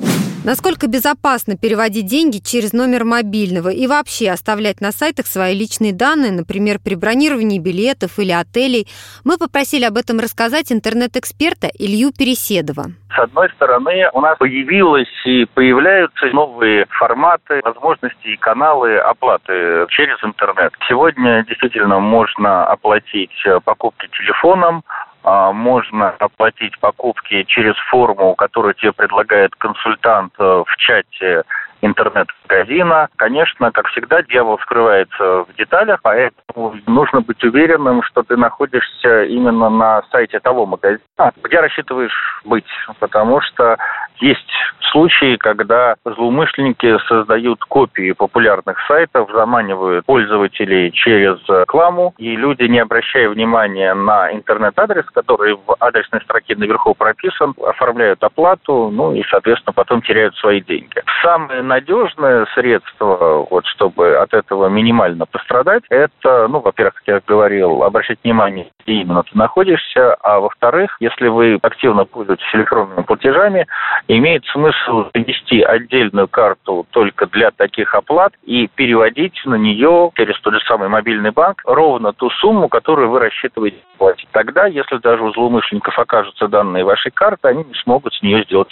[0.45, 6.33] Насколько безопасно переводить деньги через номер мобильного и вообще оставлять на сайтах свои личные данные,
[6.33, 8.87] например, при бронировании билетов или отелей,
[9.25, 12.87] мы попросили об этом рассказать интернет-эксперта Илью Переседова.
[13.15, 20.23] С одной стороны, у нас появилось и появляются новые форматы, возможности и каналы оплаты через
[20.25, 20.73] интернет.
[20.89, 23.31] Сегодня действительно можно оплатить
[23.65, 24.83] покупки телефоном,
[25.23, 31.45] а, можно оплатить покупки через форму, которую тебе предлагает консультант э, в чате
[31.85, 33.09] интернет-магазина.
[33.17, 39.69] Конечно, как всегда, дьявол скрывается в деталях, поэтому нужно быть уверенным, что ты находишься именно
[39.69, 42.67] на сайте того магазина, где рассчитываешь быть,
[43.01, 43.77] потому что
[44.21, 44.53] есть
[44.93, 53.29] случаи, когда злоумышленники создают копии популярных сайтов, заманивают пользователей через рекламу, и люди, не обращая
[53.29, 60.01] внимания на интернет-адрес, который в адресной строке наверху прописан, оформляют оплату, ну и, соответственно, потом
[60.01, 61.03] теряют свои деньги.
[61.23, 67.83] Самое надежное средство, вот, чтобы от этого минимально пострадать, это, ну, во-первых, как я говорил,
[67.83, 73.67] обращать внимание, где именно ты находишься, а во-вторых, если вы активно пользуетесь электронными платежами,
[74.09, 80.55] имеет смысл ввести отдельную карту только для таких оплат и переводить на нее через тот
[80.55, 84.29] же самый мобильный банк ровно ту сумму, которую вы рассчитываете платить.
[84.33, 88.69] Тогда, если даже у злоумышленников окажутся данные вашей карты, они не смогут с нее сделать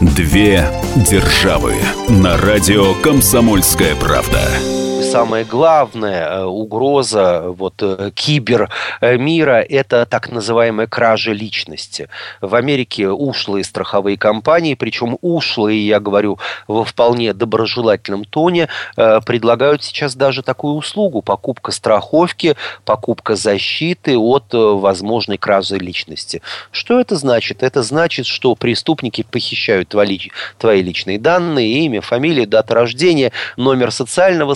[0.00, 0.60] Две
[1.10, 1.74] державы.
[2.08, 11.32] На радио «Комсомольская правда» самая главная э, угроза вот, э, кибермира– это так называемая кража
[11.32, 12.08] личности.
[12.40, 19.84] В Америке ушлые страховые компании, причем ушлые, я говорю, во вполне доброжелательном тоне, э, предлагают
[19.84, 26.42] сейчас даже такую услугу– покупка страховки, покупка защиты от возможной кражи личности.
[26.70, 27.62] Что это значит?
[27.62, 34.54] Это значит, что преступники похищают твои, личные данные, имя, фамилия, дата рождения, номер социального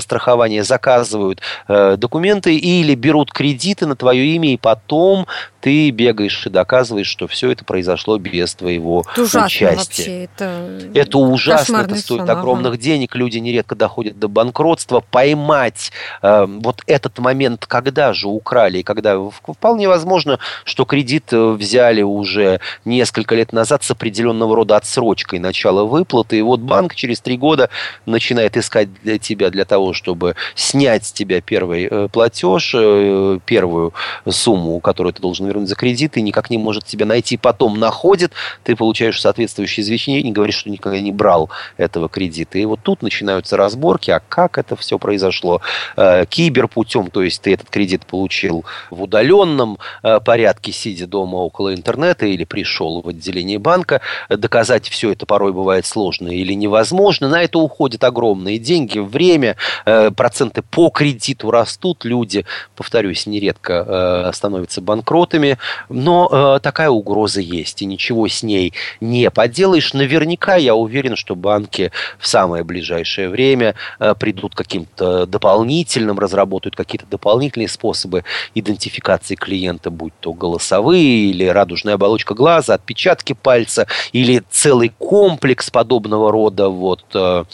[0.00, 5.26] страхования заказывают э, документы или берут кредиты на твое имя, и потом
[5.62, 9.76] ты бегаешь и доказываешь, что все это произошло без твоего это ужасно участия.
[9.76, 10.90] Вообще, это...
[10.92, 12.82] это ужасно, это стоит сон, огромных ага.
[12.82, 15.04] денег, люди нередко доходят до банкротства.
[15.08, 21.50] Поймать э, вот этот момент, когда же украли, и когда вполне возможно, что кредит э,
[21.52, 27.20] взяли уже несколько лет назад с определенного рода отсрочкой начала выплаты, и вот банк через
[27.20, 27.70] три года
[28.04, 33.94] начинает искать для тебя для того, чтобы снять с тебя первый э, платеж, э, первую
[34.28, 37.36] сумму, которую ты должен вернуть за кредит, и никак не может тебя найти.
[37.36, 38.32] Потом находит,
[38.64, 42.58] ты получаешь соответствующее извещение, говоришь, что никогда не брал этого кредита.
[42.58, 45.60] И вот тут начинаются разборки, а как это все произошло?
[45.96, 49.78] Э, киберпутем, то есть ты этот кредит получил в удаленном
[50.24, 54.00] порядке, сидя дома около интернета или пришел в отделение банка.
[54.28, 57.28] Доказать все это порой бывает сложно или невозможно.
[57.28, 62.44] На это уходят огромные деньги, время, Э, проценты по кредиту растут, люди,
[62.76, 65.41] повторюсь, нередко э, становятся банкротами,
[65.88, 69.94] но э, такая угроза есть, и ничего с ней не поделаешь.
[69.94, 73.74] Наверняка я уверен, что банки в самое ближайшее время
[74.18, 78.24] придут к каким-то дополнительным, разработают какие-то дополнительные способы
[78.54, 86.30] идентификации клиента, будь то голосовые или радужная оболочка глаза, отпечатки пальца или целый комплекс подобного
[86.32, 87.44] рода вот Э,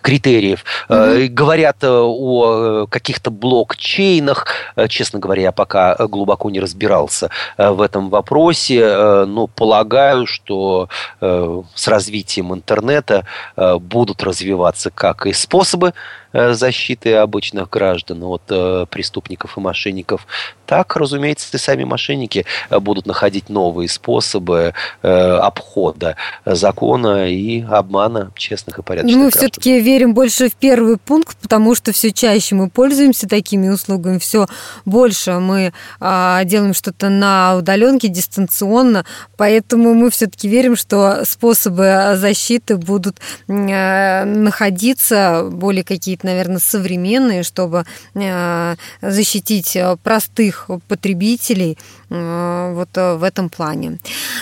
[0.00, 0.64] критериев.
[0.88, 1.28] Mm-hmm.
[1.28, 4.46] Говорят э, о каких-то блокчейнах.
[4.88, 10.88] Честно говоря, я пока глубоко не разбирался в этом вопросе, но полагаю, что
[11.20, 13.26] с развитием интернета
[13.56, 15.94] будут развиваться как и способы Э,
[16.32, 20.26] защиты обычных граждан от э, преступников и мошенников,
[20.66, 28.78] так, разумеется, и сами мошенники э, будут находить новые способы обхода закона и обмана честных
[28.78, 33.28] и порядочных Мы все-таки верим больше в первый пункт, потому что все чаще мы пользуемся
[33.28, 34.46] такими услугами, все
[34.84, 39.04] больше мы а, делаем что-то на удаленке, дистанционно,
[39.36, 48.76] поэтому мы все-таки верим, что способы защиты будут находиться более какие-то наверное, современные, чтобы э,
[49.00, 51.78] защитить э, простых потребителей
[52.10, 53.98] э, вот в этом плане.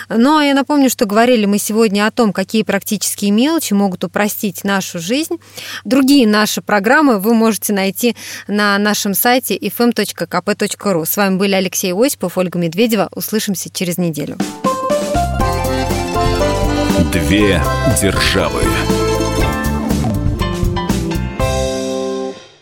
[0.08, 4.98] Но я напомню, что говорили мы сегодня о том, какие практические мелочи могут упростить нашу
[4.98, 5.36] жизнь.
[5.84, 8.16] Другие наши программы вы можете найти
[8.48, 11.04] на нашем сайте fm.kp.ru.
[11.04, 13.08] С вами были Алексей Осипов, Ольга Медведева.
[13.14, 14.36] Услышимся через неделю.
[17.12, 17.60] Две
[18.00, 18.62] державы.